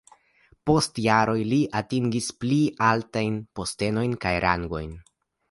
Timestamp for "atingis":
1.81-2.31